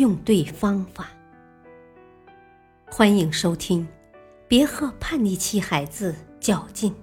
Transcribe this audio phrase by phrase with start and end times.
[0.00, 1.10] 用对方法。
[2.90, 3.86] 欢迎收听，
[4.48, 6.94] 别和叛逆期孩子较劲。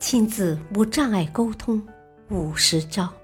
[0.00, 1.86] 亲子无障碍沟通
[2.30, 3.14] 五十招，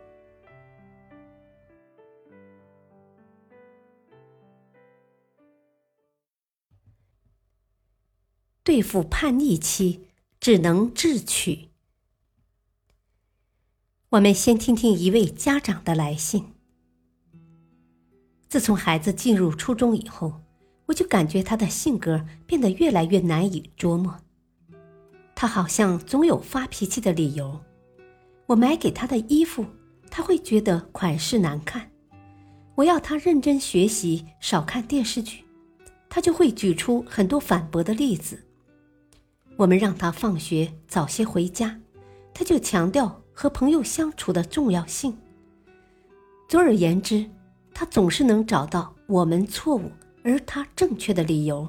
[8.62, 10.06] 对付叛逆期
[10.38, 11.70] 只能智取。
[14.10, 16.54] 我们先听听一位家长的来信。
[18.48, 20.40] 自从孩子进入初中以后，
[20.86, 24.16] 我就感觉他的性格变得越来越难以琢磨。
[25.34, 27.60] 他好像总有发脾气的理由。
[28.46, 29.66] 我买给他的衣服，
[30.10, 31.82] 他会觉得款式难看；
[32.74, 35.44] 我要他认真学习，少看电视剧，
[36.08, 38.42] 他就会举出很多反驳的例子。
[39.58, 41.78] 我们让他放学早些回家，
[42.32, 45.14] 他就强调和朋友相处的重要性。
[46.48, 47.28] 总而言之。
[47.78, 49.88] 他总是能找到我们错误
[50.24, 51.68] 而他正确的理由。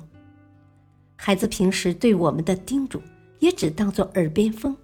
[1.15, 2.99] 孩子平时对我们的叮嘱
[3.37, 4.75] 也只当做耳边风，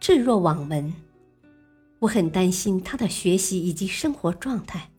[0.00, 0.90] 置若罔闻。
[1.98, 4.90] 我很担心他的学习以及生活状态，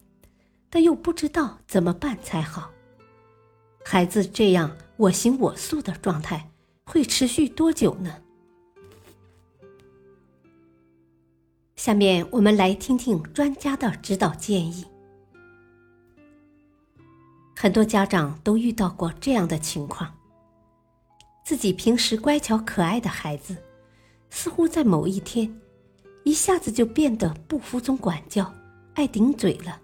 [0.70, 2.70] 但又不知道怎么办才好。
[3.84, 6.48] 孩子这样我行我素的状态
[6.86, 8.18] 会持续多久呢？
[11.76, 14.86] 下面我们来听听专家的指导建议。
[17.62, 20.12] 很多家长都遇到过这样的情况：
[21.46, 23.56] 自己平时乖巧可爱的孩子，
[24.32, 25.62] 似乎在某一天，
[26.24, 28.52] 一下子就变得不服从管教、
[28.96, 29.80] 爱顶嘴了，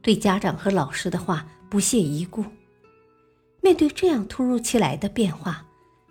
[0.00, 2.42] 对家长和老师的话不屑一顾。
[3.60, 5.66] 面对这样突如其来的变化，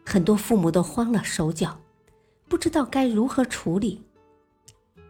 [0.05, 1.79] 很多父母都慌了手脚，
[2.47, 4.03] 不知道该如何处理。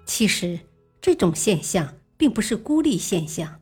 [0.05, 0.61] 其实，
[1.01, 3.59] 这种现象并不是孤立现象。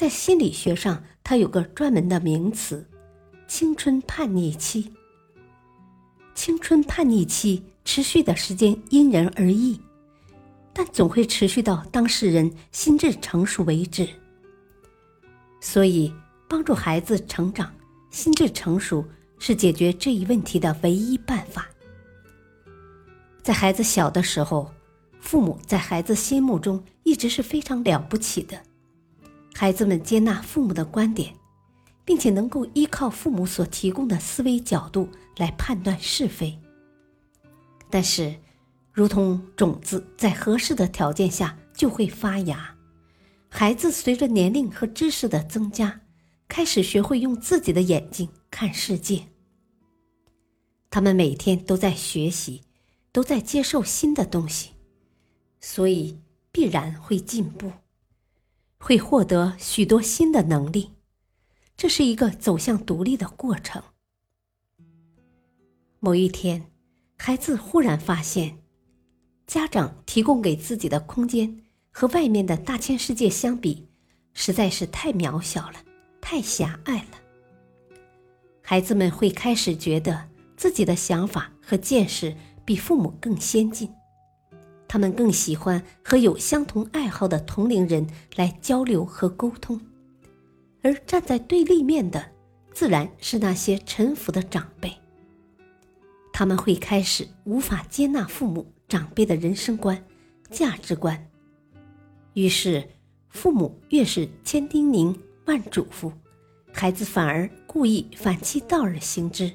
[0.00, 2.88] 在心理学上，它有个专门的名词——
[3.46, 4.90] 青春叛逆期。
[6.34, 9.78] 青春叛逆期持续的时间因人而异，
[10.72, 14.08] 但总会持续到当事人心智成熟为止。
[15.60, 16.10] 所以，
[16.48, 17.70] 帮助孩子成长、
[18.08, 19.04] 心智成熟
[19.38, 21.68] 是解决这一问题的唯一办法。
[23.42, 24.72] 在孩子小的时候，
[25.20, 28.58] 父母在孩子心目中一直是非常了不起的。
[29.54, 31.34] 孩子们接纳父母的观点，
[32.04, 36.58] 并且能够依靠父母所提供的思维角度来判断是非。
[37.90, 38.34] 但是，
[38.92, 42.74] 如同种子在合适的条件下就会发芽，
[43.48, 46.00] 孩子随着年龄和知识的增加，
[46.48, 49.24] 开始学会用自己的眼睛看世界。
[50.88, 52.62] 他们每天都在学习，
[53.12, 54.70] 都在接受新的东西，
[55.60, 56.18] 所以
[56.50, 57.70] 必然会进步。
[58.82, 60.90] 会获得许多新的能力，
[61.76, 63.80] 这是一个走向独立的过程。
[66.00, 66.72] 某一天，
[67.18, 68.56] 孩子忽然发现，
[69.46, 73.86] 家长提供给自己的空间和外面的大千世界相比，
[74.32, 75.74] 实在是太渺小了，
[76.18, 77.20] 太狭隘了。
[78.62, 80.26] 孩子们会开始觉得
[80.56, 83.92] 自己的想法和见识比父母更先进。
[84.92, 89.80] 他们更喜欢和有相同爱好的同龄人来交流和沟通，
[90.82, 92.32] 而站在对立面的，
[92.72, 94.92] 自然是那些臣服的长辈。
[96.32, 100.04] 他们会开始无法接纳父母长辈的人生观、
[100.50, 101.24] 价值观，
[102.32, 102.84] 于是
[103.28, 105.16] 父母越是千叮咛
[105.46, 106.12] 万嘱咐，
[106.72, 109.52] 孩子反而故意反其道而行之。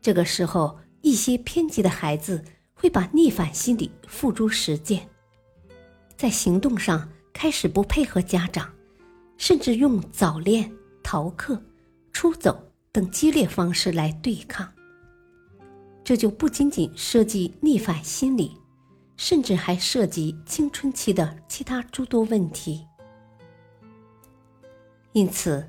[0.00, 2.42] 这个时候，一些偏激的孩子。
[2.80, 5.08] 会把逆反心理付诸实践，
[6.16, 8.72] 在行动上开始不配合家长，
[9.36, 10.72] 甚至用早恋、
[11.02, 11.60] 逃课、
[12.12, 14.72] 出走等激烈方式来对抗。
[16.04, 18.56] 这就不仅仅涉及逆反心理，
[19.16, 22.86] 甚至还涉及青春期的其他诸多问题。
[25.12, 25.66] 因此，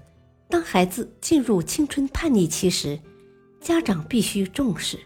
[0.48, 3.00] 当孩子进入青春叛逆期时，
[3.60, 5.00] 家长必须重视。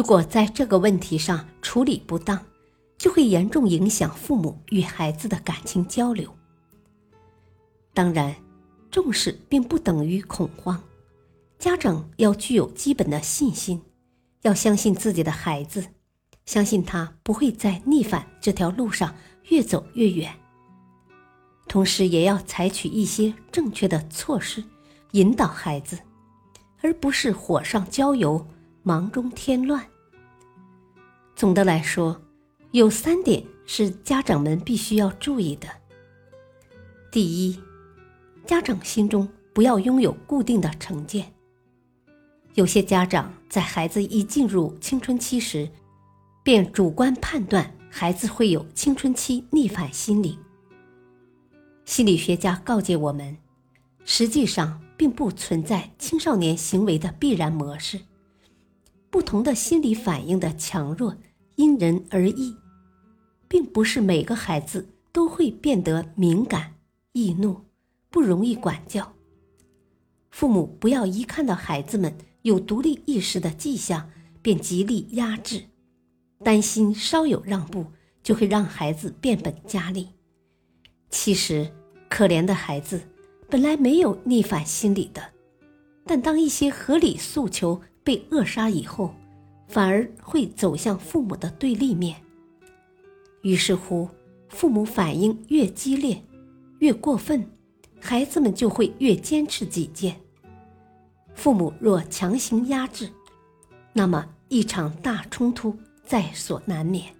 [0.00, 2.42] 如果在这个问题上处理不当，
[2.96, 6.34] 就会严重影响父母与孩子的感情交流。
[7.92, 8.34] 当然，
[8.90, 10.82] 重视并不等于恐慌。
[11.58, 13.82] 家长要具有基本的信心，
[14.40, 15.84] 要相信自己的孩子，
[16.46, 19.14] 相信他不会在逆反这条路上
[19.50, 20.34] 越走越远。
[21.68, 24.64] 同时，也要采取一些正确的措施，
[25.10, 25.98] 引导孩子，
[26.80, 28.46] 而不是火上浇油、
[28.82, 29.84] 忙中添乱。
[31.34, 32.20] 总的来说，
[32.72, 35.68] 有三点是家长们必须要注意的。
[37.10, 37.60] 第一，
[38.44, 41.32] 家长心中不要拥有固定的成见。
[42.54, 45.70] 有些家长在孩子一进入青春期时，
[46.42, 50.38] 便主观判断孩子会有青春期逆反心理。
[51.84, 53.36] 心理学家告诫我们，
[54.04, 58.00] 实际上并不存在青少年行为的必然模式，
[59.10, 61.16] 不同的心理反应的强弱
[61.56, 62.54] 因人而异，
[63.48, 66.74] 并不是每个孩子都会变得敏感、
[67.12, 67.60] 易怒、
[68.08, 69.12] 不容易管教。
[70.30, 72.16] 父母不要一看到孩子们。
[72.42, 74.08] 有独立意识的迹象，
[74.40, 75.62] 便极力压制，
[76.42, 77.84] 担心稍有让步
[78.22, 80.08] 就会让孩子变本加厉。
[81.10, 81.70] 其实，
[82.08, 83.02] 可怜的孩子
[83.50, 85.22] 本来没有逆反心理的，
[86.06, 89.14] 但当一些合理诉求被扼杀以后，
[89.68, 92.20] 反而会走向父母的对立面。
[93.42, 94.08] 于是乎，
[94.48, 96.20] 父母反应越激烈、
[96.80, 97.48] 越过分，
[98.00, 100.16] 孩子们就会越坚持己见。
[101.34, 103.08] 父母若强行压制，
[103.92, 107.14] 那么一场大冲突在所难免。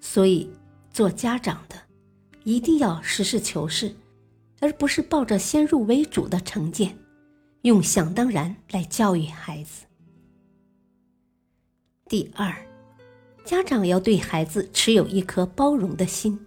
[0.00, 0.50] 所以，
[0.90, 1.76] 做家长的
[2.42, 3.94] 一定要实事求是，
[4.58, 6.98] 而不是抱着先入为主的成见，
[7.62, 9.84] 用想当然来教育孩子。
[12.08, 12.54] 第二，
[13.44, 16.38] 家长要对孩子持有一颗包容的心。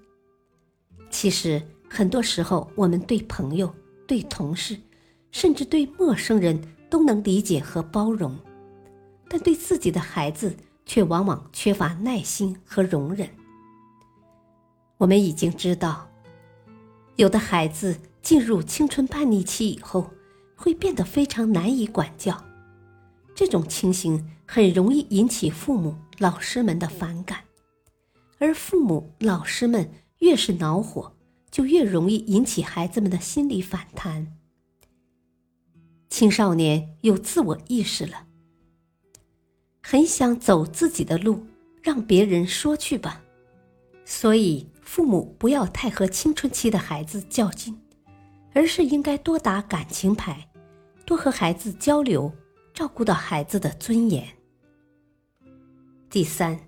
[1.09, 3.73] 其实，很多时候我们对朋友、
[4.07, 4.79] 对同事。
[5.33, 6.61] 甚至对陌生人
[6.91, 8.37] 都能理解和包容，
[9.27, 10.55] 但对自己的孩子
[10.85, 13.27] 却往往缺乏耐心和容忍。
[14.99, 16.07] 我们已经知道，
[17.15, 20.11] 有的孩子进入青春叛逆期以后，
[20.63, 22.41] 会变得非常难以管教，
[23.35, 27.41] 这种情形很容易引起父母、老师们的反感，
[28.39, 31.17] 而父母、老师们越是恼火，
[31.51, 34.37] 就越容易引起孩子们的心理反弹。
[36.09, 38.27] 青少年有自我意识了，
[39.81, 41.45] 很想走自己的路，
[41.81, 43.21] 让别人说去吧。
[44.05, 47.77] 所以，父母不要太和青春期的孩子较劲，
[48.53, 50.47] 而是应该多打感情牌，
[51.13, 52.33] 多和孩子交流，
[52.73, 54.27] 照顾到孩子的尊严。
[56.09, 56.59] 第三，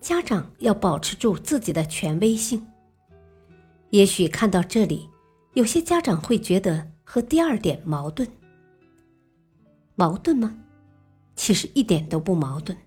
[0.00, 2.64] 家长要保持住自己的权威性。
[3.90, 5.10] 也许看到这里，
[5.54, 8.28] 有些家长会觉得和第二点矛盾。
[9.96, 10.56] 矛盾吗？
[11.34, 12.78] 其实一点都不矛盾。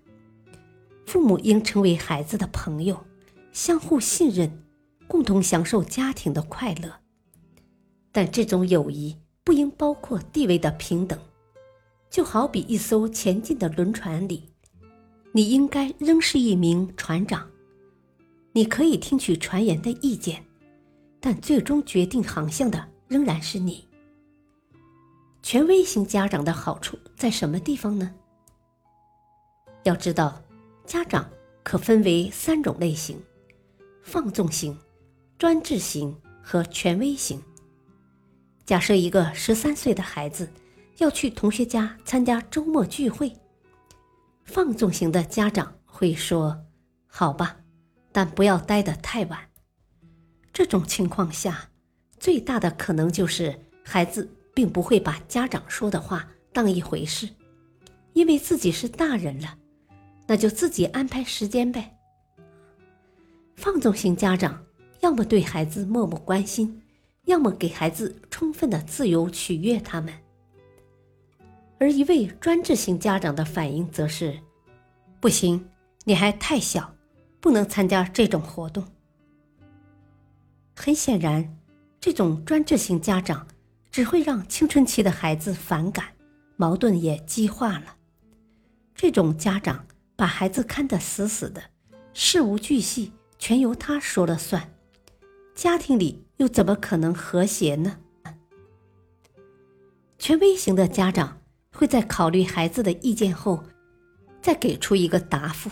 [1.04, 3.04] 父母应成为孩子的朋友，
[3.52, 4.64] 相互信任，
[5.06, 6.90] 共同享受家庭的快乐。
[8.10, 9.14] 但这种友谊
[9.46, 11.16] 不应包括地位的平等。
[12.10, 14.42] 就好比一艘前进的轮船里，
[15.30, 17.48] 你应该仍是一名船长，
[18.52, 20.44] 你可以听取船员的意见，
[21.20, 23.86] 但最终决定航向的仍然是你。
[25.42, 28.12] 权威型家长的好处在什么地方呢？
[29.84, 30.42] 要知道，
[30.84, 31.30] 家长
[31.62, 33.22] 可分为三种类型：
[34.02, 34.76] 放纵型、
[35.38, 37.40] 专制型和权威型。
[38.66, 40.52] 假设一个十三岁的孩子
[40.98, 43.32] 要去同学家参加周末聚会，
[44.44, 46.66] 放纵型的家长会说
[47.08, 47.56] ：“好吧，
[48.12, 49.38] 但不要待得太晚。”
[50.52, 51.70] 这种情况下，
[52.18, 54.30] 最大的可能就是孩子。
[54.56, 57.28] 并不会把家长说的话当一回事，
[58.14, 59.58] 因为自己是大人了，
[60.26, 61.94] 那就自己安排时间呗。
[63.54, 64.64] 放纵型家长
[65.00, 66.80] 要么对孩子默默关心，
[67.26, 70.12] 要么给孩子充分的自由取悦他们。
[71.78, 74.40] 而一位专制型家长的反应则是：
[75.20, 75.68] 不行，
[76.04, 76.94] 你还太小，
[77.40, 78.82] 不能参加这种活动。
[80.74, 81.56] 很显然，
[82.00, 83.46] 这种专制型家长。
[83.88, 86.08] 只会让青春期的孩子反感，
[86.56, 87.96] 矛盾也激化了。
[88.94, 91.62] 这种家长把孩子看得死死的，
[92.12, 94.70] 事无巨细全由他说了算，
[95.56, 97.98] 家庭里又怎么可能和谐呢？
[100.18, 101.40] 权威型的家长
[101.72, 103.64] 会在考虑孩子的意见后，
[104.42, 105.70] 再给出一个答复。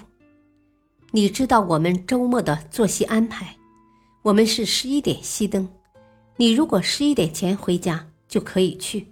[1.10, 3.58] 你知道我们周末的作息安排，
[4.22, 5.68] 我们是十一点熄灯。
[6.36, 9.08] 你如果十一点前回家，就可以去。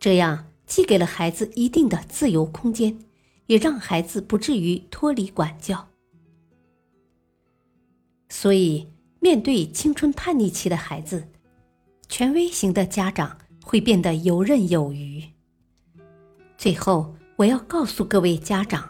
[0.00, 2.98] 这样既给了孩子一定的自由空间，
[3.48, 5.90] 也让孩子不至于脱离管教。
[8.30, 8.88] 所以，
[9.24, 11.26] 面对青春叛逆期的孩子，
[12.10, 15.24] 权威型的家长会变得游刃有余。
[16.58, 18.86] 最后，我要告诉各位家长，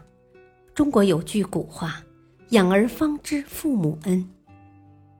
[0.74, 2.02] 中国有句古话
[2.50, 4.28] ：“养儿方知父母恩。”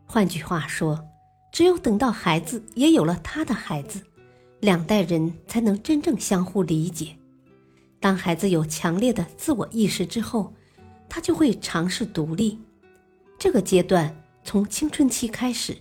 [0.05, 1.01] 换句话说，
[1.53, 4.03] 只有等到孩子也有了他的孩子，
[4.59, 7.15] 两代人才能真正相互理解。
[8.01, 10.53] 当孩子有强烈的自我意识之后，
[11.09, 12.59] 他就会尝试独立。
[13.39, 14.13] 这个阶段
[14.45, 15.77] 从青春期开始，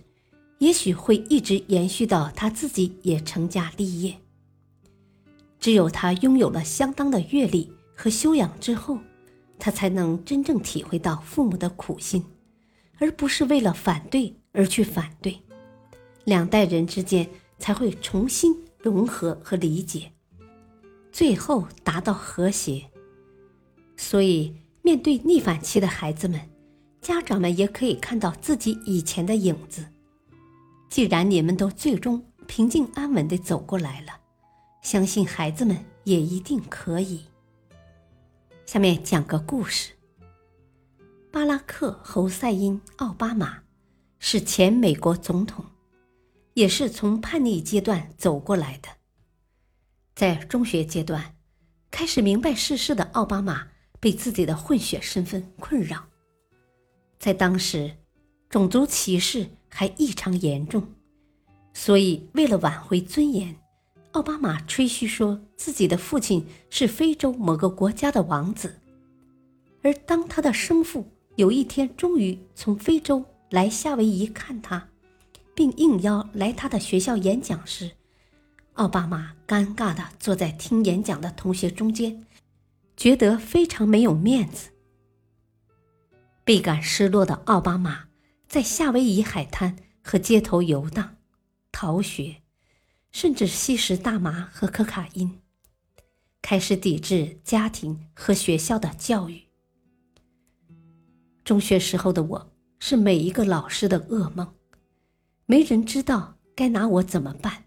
[0.58, 4.16] 也许会一直延续到他自己也成家立业。
[5.60, 8.98] 只有他拥有了相当的阅历和修养之后，
[9.58, 12.24] 他才能真正体会到父母的苦心。
[12.98, 15.36] 而不是为了反对而去反对，
[16.24, 17.28] 两代人之间
[17.58, 20.12] 才会重新融合和理解，
[21.10, 22.84] 最后达到和谐。
[23.96, 26.40] 所以，面对逆反期的孩子们，
[27.04, 29.84] 家长们也可以看到自己以前的影子。
[30.88, 34.18] 既然你们都最终平静安稳地走过来了，
[34.80, 37.26] 相信孩子们也一定可以。
[38.64, 39.92] 下面讲个故事。
[41.30, 43.58] 巴拉克·侯赛因·奥巴马
[44.18, 45.62] 是前美国总统，
[46.54, 48.88] 也是从叛逆阶段走过来的。
[50.14, 51.36] 在中学阶段，
[51.90, 53.68] 开始明白世事的奥巴马
[54.00, 56.06] 被自己的混血身份困扰。
[57.24, 57.90] 在当时，
[58.50, 60.86] 种族歧视还异常严重，
[61.72, 63.56] 所以为了挽回尊严，
[64.12, 68.78] 奥巴马吹嘘说自己的父亲是非洲某个国家的王子，
[69.80, 71.06] 而当他的生父。
[71.36, 74.86] 有一天，终于从非洲来夏威夷看他，
[75.54, 77.92] 并应邀来他的学校演讲时，
[78.74, 82.26] 奥巴马尴尬地坐在听演讲的同学中间，
[82.98, 84.68] 觉得非常没有面子。
[86.44, 88.04] 倍感失落的奥巴马
[88.46, 91.16] 在夏威夷海滩和街头游荡、
[91.72, 92.42] 逃学，
[93.10, 95.40] 甚至吸食大麻和可卡因，
[96.42, 99.44] 开始抵制家庭和学校的教育。
[101.42, 104.54] 中学时候的我是每一个老师的噩梦，
[105.46, 107.64] 没人知道该拿我怎么办。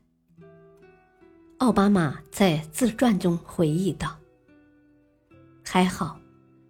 [1.58, 4.20] 奥巴马在自传中回忆道
[5.66, 6.20] ：“还好，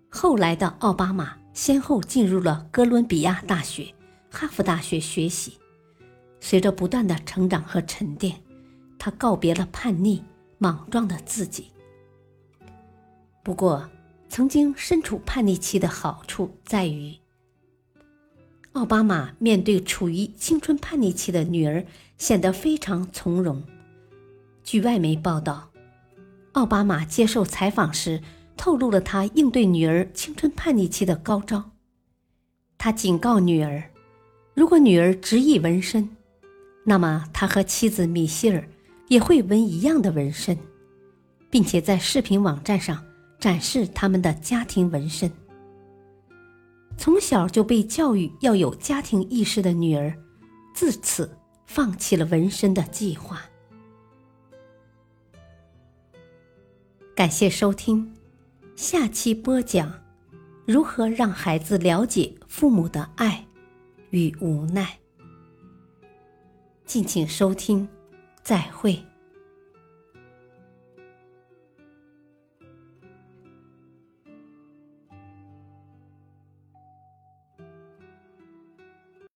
[0.10, 3.92] 后来的奥巴马先后进入了哥伦比亚大学、
[4.30, 5.58] 哈佛大学学习。
[6.40, 8.40] 随着不断的成长和沉淀，
[9.00, 10.24] 他告别了叛逆、
[10.60, 11.72] 莽撞的自己。
[13.44, 13.90] 不过，
[14.30, 17.16] 曾经身处叛逆期的好处在于，
[18.74, 21.84] 奥巴马面对处于青春叛逆期的女儿，
[22.20, 23.64] 显得非常从容。
[24.64, 25.72] 据外媒报道，
[26.52, 28.22] 奥巴马接受采访时
[28.58, 31.64] 透露了他应对女儿青春叛逆期的高招。
[32.78, 33.82] 他警告女儿，
[34.54, 36.10] 如果女儿执意纹身，
[36.84, 38.68] 那么他和妻子米歇尔
[39.08, 40.58] 也会纹一样的纹身，
[41.50, 43.02] 并且在视频网站上。
[43.40, 45.32] 展示他们的家庭纹身。
[46.98, 50.12] 从小就被教育要有家庭意识的女儿，
[50.74, 51.38] 自此
[51.68, 53.40] 放弃了纹身的计划。
[57.16, 58.12] 感谢收听，
[58.78, 59.92] 下期播讲
[60.64, 63.44] 如何让孩子了解父母的爱
[64.12, 65.00] 与无奈。
[66.86, 67.90] 敬请收听，
[68.44, 69.04] 再会。